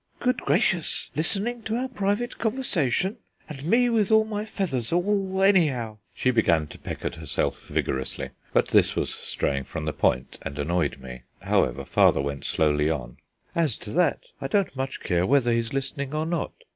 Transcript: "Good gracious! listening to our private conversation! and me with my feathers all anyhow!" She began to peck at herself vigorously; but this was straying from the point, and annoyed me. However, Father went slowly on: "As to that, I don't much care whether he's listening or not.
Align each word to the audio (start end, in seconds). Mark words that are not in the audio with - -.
"Good 0.19 0.37
gracious! 0.41 1.11
listening 1.15 1.61
to 1.61 1.75
our 1.75 1.87
private 1.87 2.39
conversation! 2.39 3.17
and 3.47 3.63
me 3.63 3.87
with 3.87 4.09
my 4.09 4.45
feathers 4.45 4.91
all 4.91 5.43
anyhow!" 5.43 5.99
She 6.11 6.31
began 6.31 6.65
to 6.69 6.79
peck 6.79 7.05
at 7.05 7.13
herself 7.17 7.67
vigorously; 7.67 8.31
but 8.51 8.69
this 8.69 8.95
was 8.95 9.13
straying 9.13 9.65
from 9.65 9.85
the 9.85 9.93
point, 9.93 10.39
and 10.41 10.57
annoyed 10.57 10.97
me. 10.97 11.21
However, 11.43 11.85
Father 11.85 12.19
went 12.19 12.45
slowly 12.45 12.89
on: 12.89 13.17
"As 13.53 13.77
to 13.77 13.91
that, 13.91 14.23
I 14.41 14.47
don't 14.47 14.75
much 14.75 15.01
care 15.01 15.27
whether 15.27 15.53
he's 15.53 15.71
listening 15.71 16.15
or 16.15 16.25
not. 16.25 16.53